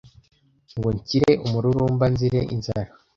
[0.77, 2.91] Ngo nshire umururumba nzire inzara